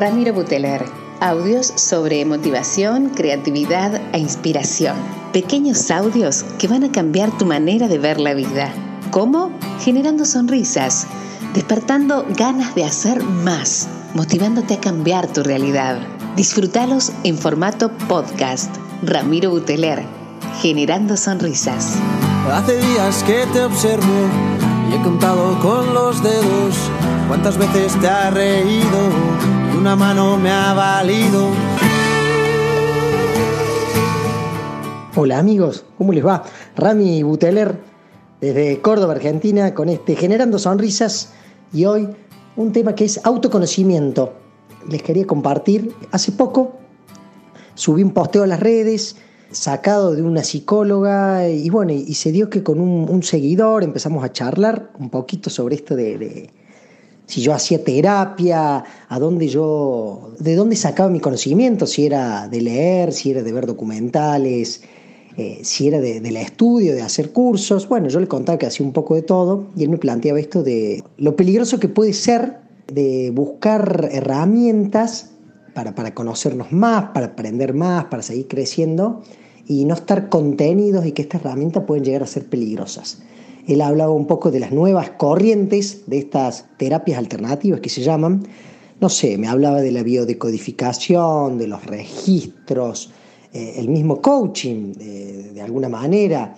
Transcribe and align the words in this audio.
Ramiro 0.00 0.32
Buteler. 0.32 0.82
Audios 1.20 1.74
sobre 1.76 2.24
motivación, 2.24 3.10
creatividad 3.10 4.00
e 4.14 4.18
inspiración. 4.18 4.96
Pequeños 5.30 5.90
audios 5.90 6.42
que 6.58 6.68
van 6.68 6.84
a 6.84 6.90
cambiar 6.90 7.36
tu 7.36 7.44
manera 7.44 7.86
de 7.86 7.98
ver 7.98 8.18
la 8.18 8.32
vida. 8.32 8.72
¿Cómo? 9.10 9.52
Generando 9.78 10.24
sonrisas, 10.24 11.06
despertando 11.52 12.24
ganas 12.34 12.74
de 12.74 12.86
hacer 12.86 13.22
más, 13.22 13.90
motivándote 14.14 14.72
a 14.72 14.80
cambiar 14.80 15.30
tu 15.30 15.42
realidad. 15.42 15.98
Disfrútalos 16.34 17.12
en 17.22 17.36
formato 17.36 17.90
podcast. 18.08 18.74
Ramiro 19.02 19.50
Buteler, 19.50 20.02
generando 20.62 21.14
sonrisas. 21.18 21.96
Hace 22.50 22.78
días 22.78 23.22
que 23.24 23.44
te 23.52 23.64
observo 23.64 24.30
y 24.90 24.94
he 24.94 25.02
contado 25.02 25.60
con 25.60 25.92
los 25.92 26.22
dedos 26.22 26.74
cuántas 27.28 27.58
veces 27.58 28.00
te 28.00 28.08
ha 28.08 28.30
reído 28.30 29.49
una 29.80 29.96
mano 29.96 30.36
me 30.36 30.50
ha 30.50 30.74
valido. 30.74 31.48
Hola 35.16 35.38
amigos, 35.38 35.86
¿cómo 35.96 36.12
les 36.12 36.24
va? 36.24 36.44
Rami 36.76 37.22
Buteler 37.22 37.78
desde 38.42 38.82
Córdoba, 38.82 39.14
Argentina, 39.14 39.72
con 39.72 39.88
este 39.88 40.16
Generando 40.16 40.58
Sonrisas 40.58 41.32
y 41.72 41.86
hoy 41.86 42.08
un 42.56 42.72
tema 42.72 42.94
que 42.94 43.06
es 43.06 43.24
autoconocimiento. 43.24 44.34
Les 44.86 45.02
quería 45.02 45.26
compartir, 45.26 45.94
hace 46.10 46.32
poco 46.32 46.74
subí 47.74 48.02
un 48.02 48.10
posteo 48.10 48.42
a 48.42 48.46
las 48.46 48.60
redes 48.60 49.16
sacado 49.50 50.14
de 50.14 50.20
una 50.20 50.44
psicóloga 50.44 51.48
y 51.48 51.70
bueno, 51.70 51.92
y 51.92 52.14
se 52.14 52.32
dio 52.32 52.50
que 52.50 52.62
con 52.62 52.80
un, 52.80 53.22
seguidor 53.22 53.82
empezamos 53.82 54.24
a 54.24 54.32
charlar 54.32 54.90
un 54.98 55.08
poquito 55.08 55.48
sobre 55.48 55.76
esto 55.76 55.96
de, 55.96 56.50
si 57.30 57.42
yo 57.42 57.54
hacía 57.54 57.84
terapia, 57.84 58.82
a 59.08 59.18
dónde 59.20 59.46
yo, 59.46 60.32
de 60.40 60.56
dónde 60.56 60.74
sacaba 60.74 61.08
mi 61.08 61.20
conocimiento, 61.20 61.86
si 61.86 62.04
era 62.04 62.48
de 62.48 62.60
leer, 62.60 63.12
si 63.12 63.30
era 63.30 63.44
de 63.44 63.52
ver 63.52 63.66
documentales, 63.66 64.82
eh, 65.36 65.60
si 65.62 65.86
era 65.86 66.00
de, 66.00 66.20
del 66.20 66.36
estudio, 66.36 66.92
de 66.92 67.02
hacer 67.02 67.30
cursos. 67.30 67.88
Bueno, 67.88 68.08
yo 68.08 68.18
le 68.18 68.26
contaba 68.26 68.58
que 68.58 68.66
hacía 68.66 68.84
un 68.84 68.92
poco 68.92 69.14
de 69.14 69.22
todo 69.22 69.68
y 69.76 69.84
él 69.84 69.90
me 69.90 69.98
planteaba 69.98 70.40
esto 70.40 70.64
de 70.64 71.04
lo 71.18 71.36
peligroso 71.36 71.78
que 71.78 71.86
puede 71.86 72.14
ser 72.14 72.58
de 72.92 73.30
buscar 73.32 74.08
herramientas 74.10 75.30
para, 75.72 75.94
para 75.94 76.12
conocernos 76.12 76.72
más, 76.72 77.10
para 77.14 77.26
aprender 77.26 77.74
más, 77.74 78.06
para 78.06 78.24
seguir 78.24 78.48
creciendo 78.48 79.22
y 79.68 79.84
no 79.84 79.94
estar 79.94 80.30
contenidos 80.30 81.06
y 81.06 81.12
que 81.12 81.22
estas 81.22 81.42
herramientas 81.42 81.84
pueden 81.84 82.02
llegar 82.02 82.24
a 82.24 82.26
ser 82.26 82.46
peligrosas. 82.46 83.22
Él 83.66 83.80
hablaba 83.80 84.12
un 84.12 84.26
poco 84.26 84.50
de 84.50 84.60
las 84.60 84.72
nuevas 84.72 85.10
corrientes 85.10 86.02
de 86.06 86.18
estas 86.18 86.66
terapias 86.76 87.18
alternativas 87.18 87.80
que 87.80 87.88
se 87.88 88.02
llaman. 88.02 88.46
No 89.00 89.08
sé, 89.08 89.38
me 89.38 89.48
hablaba 89.48 89.80
de 89.80 89.92
la 89.92 90.02
biodecodificación, 90.02 91.58
de 91.58 91.66
los 91.66 91.84
registros, 91.86 93.10
eh, 93.52 93.74
el 93.76 93.88
mismo 93.88 94.20
coaching, 94.20 94.92
de 94.92 95.62
alguna 95.62 95.88
manera. 95.88 96.54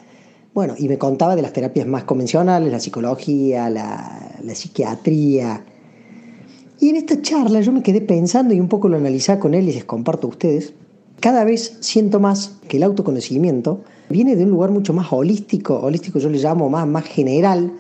Bueno, 0.55 0.75
y 0.79 0.89
me 0.89 0.99
contaba 0.99 1.37
de 1.37 1.43
las 1.43 1.53
terapias 1.53 1.87
más 1.87 2.05
convencionales, 2.05 2.71
la 2.71 2.81
psicología, 2.81 3.71
la, 3.71 4.39
la 4.43 4.55
psiquiatría. 4.55 5.65
Y 6.81 6.89
en 6.89 6.97
esta 6.97 7.23
charla 7.23 7.61
yo 7.61 7.73
me 7.73 7.83
quedé 7.83 8.01
pensando 8.01 8.53
y 8.53 8.61
un 8.61 8.69
poco 8.69 8.89
lo 8.89 8.97
analizaba 8.97 9.39
con 9.39 9.55
él 9.55 9.69
y 9.69 9.73
les 9.73 9.85
comparto 9.85 10.27
a 10.27 10.31
ustedes 10.31 10.75
cada 11.23 11.45
vez 11.45 11.79
siento 11.81 12.19
más 12.19 12.57
que 12.67 12.79
el 12.79 12.83
autoconocimiento 12.83 13.85
viene 14.13 14.37
de 14.37 14.45
un 14.45 14.51
lugar 14.51 14.71
mucho 14.71 14.93
más 14.93 15.13
holístico, 15.13 15.81
holístico 15.81 16.19
yo 16.19 16.29
le 16.29 16.39
llamo 16.39 16.69
más, 16.69 16.87
más 16.87 17.05
general, 17.05 17.73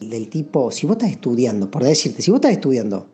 del 0.00 0.28
tipo, 0.28 0.70
si 0.70 0.86
vos 0.86 0.96
estás 0.96 1.10
estudiando, 1.10 1.70
por 1.70 1.84
decirte, 1.84 2.22
si 2.22 2.30
vos 2.30 2.38
estás 2.38 2.52
estudiando 2.52 3.06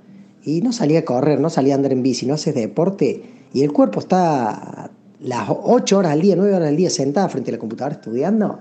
y 0.44 0.60
no 0.60 0.72
salí 0.72 0.96
a 0.96 1.04
correr, 1.04 1.40
no 1.40 1.50
salí 1.50 1.72
a 1.72 1.74
andar 1.74 1.92
en 1.92 2.02
bici, 2.02 2.26
no 2.26 2.34
haces 2.34 2.54
deporte 2.54 3.22
y 3.52 3.62
el 3.62 3.72
cuerpo 3.72 4.00
está 4.00 4.90
las 5.20 5.48
8 5.48 5.98
horas 5.98 6.12
al 6.12 6.20
día, 6.20 6.36
9 6.36 6.54
horas 6.54 6.68
al 6.68 6.76
día 6.76 6.90
sentada 6.90 7.28
frente 7.28 7.50
a 7.50 7.54
la 7.54 7.58
computadora 7.58 7.96
estudiando, 7.96 8.58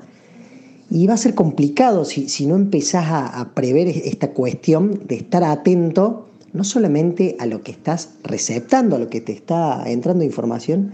y 0.89 1.05
va 1.07 1.15
a 1.15 1.17
ser 1.17 1.35
complicado 1.35 2.05
si, 2.05 2.29
si 2.29 2.45
no 2.45 2.55
empezás 2.55 3.05
a, 3.05 3.39
a 3.39 3.53
prever 3.53 3.87
esta 3.87 4.31
cuestión 4.31 5.01
de 5.07 5.15
estar 5.15 5.43
atento 5.43 6.27
no 6.53 6.63
solamente 6.63 7.35
a 7.39 7.45
lo 7.45 7.61
que 7.61 7.71
estás 7.71 8.11
receptando, 8.23 8.95
a 8.95 8.99
lo 8.99 9.09
que 9.09 9.19
te 9.19 9.33
está 9.33 9.83
entrando 9.87 10.23
información, 10.23 10.93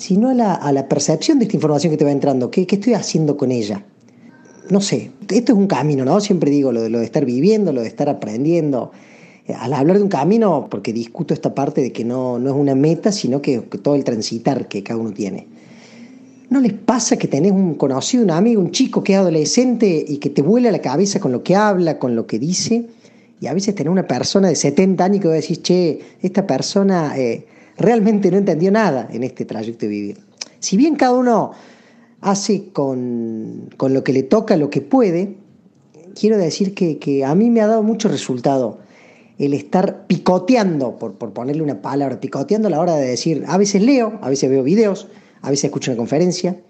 sino 0.00 0.30
a 0.30 0.72
la, 0.72 0.88
percepción 0.88 1.38
de 1.38 1.44
esta 1.44 1.56
información 1.58 1.90
que 1.90 1.98
te 1.98 2.06
va 2.06 2.10
entrando. 2.10 2.50
¿Qué, 2.50 2.66
estoy 2.68 2.94
haciendo 2.94 3.36
con 3.36 3.50
ella? 3.50 3.84
No 4.70 4.80
sé, 4.80 5.10
esto 5.28 5.52
es 5.52 5.58
un 5.58 5.66
camino, 5.66 6.06
¿no? 6.06 6.20
Siempre 6.22 6.50
digo 6.50 6.72
lo 6.72 6.80
de, 6.80 6.88
lo 6.88 7.00
de 7.00 7.04
estar 7.04 7.26
viviendo, 7.26 7.70
lo 7.70 7.82
de 7.82 7.88
estar 7.88 8.08
aprendiendo. 8.08 8.92
Al 9.54 9.74
hablar 9.74 9.98
de 9.98 10.02
un 10.02 10.08
camino, 10.08 10.68
porque 10.70 10.94
discuto 10.94 11.34
esta 11.34 11.54
parte 11.54 11.82
de 11.82 11.92
que 11.92 12.02
no, 12.02 12.38
no 12.38 12.48
es 12.48 12.56
una 12.56 12.74
meta, 12.74 13.12
sino 13.12 13.42
que, 13.42 13.58
todo 13.60 13.94
el 13.94 14.02
transitar 14.04 14.68
que 14.68 14.82
cada 14.82 14.98
uno 14.98 15.12
tiene. 15.12 15.48
¿No 16.48 16.60
les 16.60 16.72
pasa 16.72 17.18
que 17.18 17.28
tenés 17.28 17.52
un 17.52 17.74
conocido, 17.74 18.24
un 18.24 18.30
amigo, 18.30 18.62
un 18.62 18.70
chico 18.70 19.04
que 19.04 19.12
es 19.12 19.18
adolescente 19.18 20.02
y 20.08 20.16
que 20.16 20.30
te 20.30 20.40
vuela 20.40 20.70
la 20.70 20.80
cabeza 20.80 21.20
con 21.20 21.30
lo 21.30 21.42
que 21.42 21.56
habla, 21.56 21.98
con 21.98 22.16
lo 22.16 22.26
que 22.26 22.38
dice? 22.38 22.86
Y 23.38 23.48
a 23.48 23.52
veces 23.52 23.74
tener 23.74 23.90
una 23.90 24.06
persona 24.06 24.48
de 24.48 24.56
70 24.56 25.04
años 25.04 25.20
que 25.20 25.28
va 25.28 25.34
a 25.34 25.36
decir, 25.36 25.60
che, 25.60 26.00
esta 26.22 26.46
persona 26.46 27.18
eh, 27.18 27.44
realmente 27.80 28.30
no 28.30 28.38
entendió 28.38 28.70
nada 28.70 29.08
en 29.10 29.24
este 29.24 29.44
trayecto 29.44 29.86
de 29.86 29.88
vivir. 29.88 30.18
Si 30.60 30.76
bien 30.76 30.94
cada 30.94 31.12
uno 31.12 31.52
hace 32.20 32.70
con, 32.72 33.70
lo 33.78 34.04
que 34.04 34.12
le 34.12 34.22
toca 34.22 34.56
lo 34.56 34.70
que 34.70 34.80
puede, 34.80 35.36
quiero 36.14 36.38
decir 36.38 36.74
que, 36.74 37.24
a 37.24 37.34
mí 37.34 37.50
me 37.50 37.60
ha 37.60 37.66
dado 37.66 37.82
mucho 37.82 38.08
resultado 38.08 38.78
el 39.38 39.54
estar 39.54 40.06
picoteando, 40.06 40.98
por, 40.98 41.14
por 41.14 41.32
ponerle 41.32 41.62
una 41.62 41.80
palabra, 41.80 42.20
picoteando 42.20 42.68
a 42.68 42.70
la 42.70 42.80
hora 42.80 42.94
de 42.96 43.08
decir, 43.08 43.44
a 43.48 43.56
veces 43.56 43.82
leo, 43.82 44.18
a 44.20 44.28
veces 44.28 44.50
veo 44.50 44.62
videos, 44.62 45.08
a 45.40 45.50
veces 45.50 45.64
escucho 45.64 45.90
una 45.90 45.96
conferencia, 45.96 46.60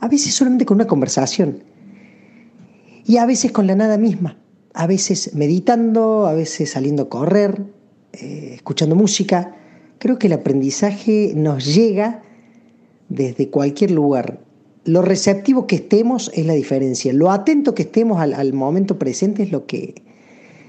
a 0.00 0.08
veces 0.08 0.34
solamente 0.34 0.66
con 0.66 0.76
una 0.76 0.86
conversación 0.86 1.64
y 3.06 3.16
a 3.16 3.24
veces 3.24 3.52
con 3.52 3.66
la 3.66 3.74
nada 3.74 3.96
misma 3.96 4.36
a 4.74 4.86
veces 4.86 5.34
meditando, 5.34 6.26
a 6.26 6.34
veces 6.34 6.70
saliendo 6.70 7.04
a 7.04 7.08
correr, 7.08 7.62
eh, 8.12 8.52
escuchando 8.54 8.94
música. 8.94 9.56
Creo 10.00 10.18
que 10.18 10.28
el 10.28 10.32
aprendizaje 10.32 11.34
nos 11.36 11.74
llega 11.74 12.22
desde 13.10 13.50
cualquier 13.50 13.90
lugar. 13.90 14.40
Lo 14.86 15.02
receptivo 15.02 15.66
que 15.66 15.76
estemos 15.76 16.30
es 16.34 16.46
la 16.46 16.54
diferencia. 16.54 17.12
Lo 17.12 17.30
atento 17.30 17.74
que 17.74 17.82
estemos 17.82 18.18
al, 18.18 18.52
momento 18.54 18.98
presente 18.98 19.42
es 19.42 19.52
lo 19.52 19.66
que, 19.66 20.02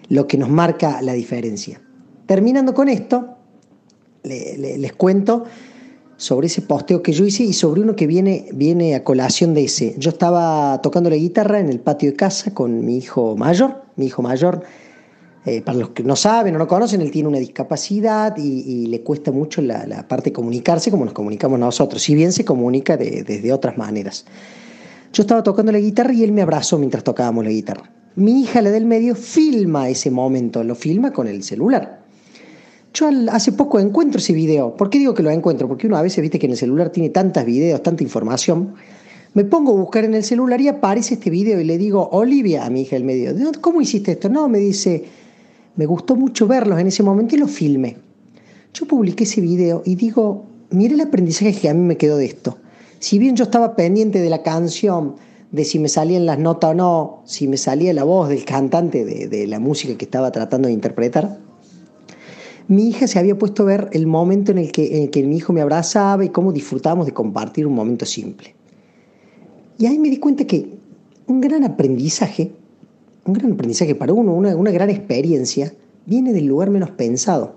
lo 0.09 0.27
que 0.27 0.37
nos 0.37 0.49
marca 0.49 1.01
la 1.01 1.13
diferencia. 1.13 1.81
Terminando 2.25 2.73
con 2.73 2.89
esto, 2.89 3.37
les 4.23 4.93
cuento 4.93 5.45
sobre 6.17 6.47
ese 6.47 6.61
posteo 6.61 7.01
que 7.01 7.13
yo 7.13 7.25
hice 7.25 7.43
y 7.43 7.53
sobre 7.53 7.79
uno 7.79 7.95
que 7.95 8.07
viene, 8.07 8.49
viene 8.53 8.95
a 8.95 9.05
colación 9.05 9.53
de 9.53 9.63
ese. 9.63 9.95
Yo 9.97 10.09
estaba 10.09 10.81
tocando 10.81 11.09
la 11.09 11.15
guitarra 11.15 11.61
en 11.61 11.69
el 11.69 11.79
patio 11.79 12.11
de 12.11 12.17
casa 12.17 12.53
con 12.53 12.83
mi 12.83 12.97
hijo 12.97 13.37
mayor, 13.37 13.81
mi 13.95 14.07
hijo 14.07 14.21
mayor, 14.21 14.61
eh, 15.43 15.61
para 15.61 15.77
los 15.77 15.89
que 15.89 16.03
no 16.03 16.15
saben 16.15 16.55
o 16.55 16.59
no 16.59 16.67
conocen, 16.67 17.01
él 17.01 17.09
tiene 17.09 17.27
una 17.27 17.39
discapacidad 17.39 18.35
y, 18.37 18.85
le 18.87 19.01
cuesta 19.01 19.31
mucho 19.31 19.61
la, 19.61 20.07
parte 20.07 20.29
de 20.29 20.33
comunicarse 20.33 20.91
como 20.91 21.05
nos 21.05 21.13
comunicamos 21.13 21.59
nosotros, 21.59 22.01
si 22.01 22.13
bien 22.13 22.31
se 22.31 22.45
comunica 22.45 22.95
de, 22.95 23.23
desde 23.23 23.51
otras 23.51 23.77
maneras. 23.77 24.25
Yo 25.13 25.23
estaba 25.23 25.41
tocando 25.41 25.71
la 25.71 25.79
guitarra 25.79 26.13
y 26.13 26.23
él 26.23 26.31
me 26.31 26.41
abrazó 26.41 26.77
mientras 26.77 27.03
tocábamos 27.03 27.43
la 27.43 27.49
guitarra. 27.49 27.89
Mi 28.15 28.41
hija, 28.41 28.61
la 28.61 28.69
del 28.69 28.85
medio, 28.85 29.15
filma 29.15 29.89
ese 29.89 30.11
momento, 30.11 30.63
lo 30.63 30.75
filma 30.75 31.11
con 31.11 31.27
el 31.27 31.43
celular. 31.43 32.01
Yo 32.93 33.09
hace 33.31 33.53
poco 33.53 33.79
encuentro 33.79 34.19
ese 34.19 34.33
video. 34.33 34.75
¿Por 34.75 34.89
qué 34.89 34.99
digo 34.99 35.13
que 35.13 35.23
lo 35.23 35.31
encuentro? 35.31 35.67
Porque 35.67 35.87
uno 35.87 35.97
a 35.97 36.01
veces 36.01 36.21
viste 36.21 36.37
que 36.37 36.45
en 36.45 36.51
el 36.51 36.57
celular 36.57 36.89
tiene 36.89 37.09
tantas 37.09 37.45
videos, 37.45 37.81
tanta 37.81 38.03
información. 38.03 38.75
Me 39.33 39.45
pongo 39.45 39.71
a 39.71 39.75
buscar 39.75 40.03
en 40.03 40.13
el 40.13 40.25
celular 40.25 40.59
y 40.59 40.67
aparece 40.67 41.13
este 41.13 41.29
video 41.29 41.59
y 41.61 41.63
le 41.63 41.77
digo, 41.77 42.09
Olivia, 42.11 42.65
a 42.65 42.69
mi 42.69 42.81
hija 42.81 42.97
del 42.97 43.05
medio, 43.05 43.33
¿cómo 43.61 43.81
hiciste 43.81 44.11
esto? 44.11 44.27
No, 44.27 44.49
me 44.49 44.57
dice, 44.59 45.05
me 45.81 45.87
gustó 45.87 46.15
mucho 46.15 46.45
verlos 46.45 46.79
en 46.79 46.85
ese 46.85 47.01
momento 47.01 47.33
y 47.33 47.39
lo 47.39 47.47
filmé. 47.47 47.97
Yo 48.71 48.85
publiqué 48.85 49.23
ese 49.23 49.41
video 49.41 49.81
y 49.83 49.95
digo, 49.95 50.45
mire 50.69 50.93
el 50.93 51.01
aprendizaje 51.01 51.55
que 51.55 51.69
a 51.69 51.73
mí 51.73 51.81
me 51.81 51.97
quedó 51.97 52.17
de 52.17 52.25
esto. 52.25 52.59
Si 52.99 53.17
bien 53.17 53.35
yo 53.35 53.45
estaba 53.45 53.75
pendiente 53.75 54.19
de 54.19 54.29
la 54.29 54.43
canción, 54.43 55.15
de 55.51 55.65
si 55.65 55.79
me 55.79 55.89
salían 55.89 56.27
las 56.27 56.37
notas 56.37 56.69
o 56.69 56.73
no, 56.75 57.23
si 57.25 57.47
me 57.47 57.57
salía 57.57 57.95
la 57.95 58.03
voz 58.03 58.29
del 58.29 58.45
cantante 58.45 59.03
de, 59.03 59.47
la 59.47 59.57
música 59.57 59.97
que 59.97 60.05
estaba 60.05 60.31
tratando 60.31 60.67
de 60.67 60.75
interpretar, 60.75 61.39
mi 62.67 62.87
hija 62.89 63.07
se 63.07 63.17
había 63.17 63.35
puesto 63.35 63.63
a 63.63 63.65
ver 63.65 63.89
el 63.91 64.05
momento 64.05 64.51
en 64.51 64.59
el, 64.59 64.71
que, 64.71 65.09
que 65.09 65.23
mi 65.23 65.37
hijo 65.37 65.51
me 65.51 65.61
abrazaba 65.61 66.23
y 66.23 66.29
cómo 66.29 66.53
disfrutábamos 66.53 67.07
de 67.07 67.13
compartir 67.13 67.65
un 67.65 67.73
momento 67.73 68.05
simple. 68.05 68.53
Y 69.79 69.87
ahí 69.87 69.97
me 69.97 70.11
di 70.11 70.17
cuenta 70.17 70.45
que 70.45 70.77
un 71.25 71.41
gran 71.41 71.63
aprendizaje, 71.63 72.51
un 73.25 73.33
gran 73.33 73.53
aprendizaje 73.53 73.95
para 73.95 74.13
uno, 74.13 74.33
una, 74.33 74.55
una 74.55 74.71
gran 74.71 74.89
experiencia, 74.89 75.73
viene 76.05 76.33
del 76.33 76.45
lugar 76.45 76.69
menos 76.69 76.91
pensado. 76.91 77.55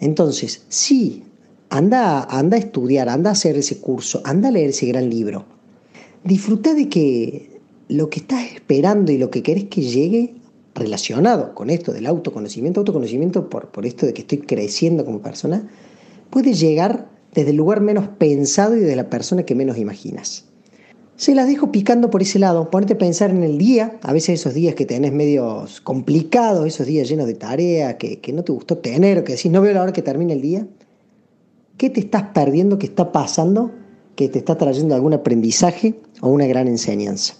Entonces, 0.00 0.64
sí, 0.68 1.24
anda, 1.70 2.24
anda 2.24 2.56
a 2.56 2.60
estudiar, 2.60 3.08
anda 3.08 3.30
a 3.30 3.32
hacer 3.32 3.56
ese 3.56 3.80
curso, 3.80 4.20
anda 4.24 4.48
a 4.48 4.52
leer 4.52 4.70
ese 4.70 4.86
gran 4.86 5.08
libro. 5.08 5.44
Disfruta 6.24 6.74
de 6.74 6.88
que 6.88 7.60
lo 7.88 8.10
que 8.10 8.20
estás 8.20 8.52
esperando 8.52 9.12
y 9.12 9.18
lo 9.18 9.30
que 9.30 9.42
querés 9.42 9.64
que 9.64 9.82
llegue 9.82 10.34
relacionado 10.74 11.54
con 11.54 11.70
esto 11.70 11.92
del 11.92 12.06
autoconocimiento, 12.06 12.80
autoconocimiento 12.80 13.48
por, 13.48 13.70
por 13.70 13.86
esto 13.86 14.04
de 14.06 14.12
que 14.12 14.22
estoy 14.22 14.38
creciendo 14.38 15.04
como 15.04 15.22
persona, 15.22 15.68
puede 16.30 16.52
llegar 16.52 17.08
desde 17.34 17.50
el 17.50 17.56
lugar 17.56 17.80
menos 17.80 18.08
pensado 18.08 18.76
y 18.76 18.80
de 18.80 18.96
la 18.96 19.08
persona 19.08 19.44
que 19.44 19.54
menos 19.54 19.78
imaginas. 19.78 20.44
Se 21.16 21.34
las 21.34 21.48
dejo 21.48 21.72
picando 21.72 22.10
por 22.10 22.20
ese 22.20 22.38
lado. 22.38 22.70
Ponete 22.70 22.92
a 22.92 22.98
pensar 22.98 23.30
en 23.30 23.42
el 23.42 23.56
día, 23.56 23.98
a 24.02 24.12
veces 24.12 24.40
esos 24.40 24.52
días 24.52 24.74
que 24.74 24.84
tenés 24.84 25.12
medios 25.12 25.80
complicados, 25.80 26.66
esos 26.66 26.86
días 26.86 27.08
llenos 27.08 27.26
de 27.26 27.34
tarea, 27.34 27.96
que, 27.96 28.20
que 28.20 28.34
no 28.34 28.44
te 28.44 28.52
gustó 28.52 28.78
tener, 28.78 29.18
o 29.18 29.24
que 29.24 29.32
decís 29.32 29.50
no 29.50 29.62
veo 29.62 29.72
la 29.72 29.82
hora 29.82 29.92
que 29.94 30.02
termine 30.02 30.34
el 30.34 30.42
día. 30.42 30.66
¿Qué 31.78 31.88
te 31.88 32.00
estás 32.00 32.24
perdiendo? 32.34 32.78
¿Qué 32.78 32.86
está 32.86 33.12
pasando? 33.12 33.70
Que 34.14 34.28
te 34.28 34.38
está 34.38 34.58
trayendo 34.58 34.94
algún 34.94 35.14
aprendizaje 35.14 35.94
o 36.20 36.28
una 36.28 36.46
gran 36.46 36.68
enseñanza. 36.68 37.34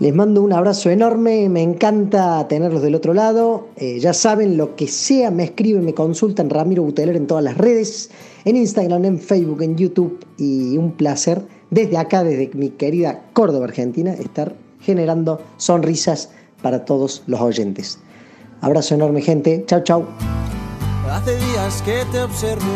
Les 0.00 0.14
mando 0.14 0.42
un 0.42 0.52
abrazo 0.52 0.90
enorme, 0.90 1.48
me 1.48 1.62
encanta 1.62 2.48
tenerlos 2.48 2.82
del 2.82 2.94
otro 2.94 3.14
lado. 3.14 3.68
Eh, 3.76 4.00
ya 4.00 4.12
saben, 4.14 4.56
lo 4.56 4.74
que 4.74 4.88
sea, 4.88 5.30
me 5.30 5.44
escriben, 5.44 5.84
me 5.84 5.94
consultan, 5.94 6.50
Ramiro 6.50 6.82
Buteler 6.82 7.14
en 7.14 7.26
todas 7.26 7.44
las 7.44 7.56
redes, 7.56 8.10
en 8.44 8.56
Instagram, 8.56 9.04
en 9.04 9.18
Facebook, 9.20 9.62
en 9.62 9.76
YouTube. 9.76 10.18
Y 10.38 10.76
un 10.76 10.92
placer 10.92 11.42
desde 11.72 11.96
acá, 11.96 12.22
desde 12.22 12.50
mi 12.54 12.68
querida 12.70 13.22
Córdoba, 13.32 13.64
Argentina, 13.64 14.12
estar 14.12 14.54
generando 14.80 15.40
sonrisas 15.56 16.28
para 16.62 16.84
todos 16.84 17.22
los 17.26 17.40
oyentes. 17.40 17.98
Abrazo 18.60 18.94
enorme, 18.94 19.22
gente. 19.22 19.64
Chao, 19.66 19.82
chao. 19.82 20.06
Hace 21.10 21.36
días 21.36 21.82
que 21.82 22.04
te 22.12 22.20
observo 22.22 22.72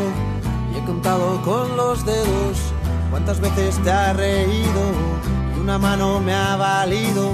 y 0.75 0.79
he 0.79 0.85
contado 0.85 1.41
con 1.43 1.77
los 1.77 2.05
dedos 2.05 2.73
cuántas 3.11 3.41
veces 3.41 3.79
te 3.85 3.91
ha 3.91 4.13
reído 4.15 5.17
una 5.61 5.79
mano 5.79 6.21
me 6.21 6.33
ha 6.33 6.57
valido 6.57 7.33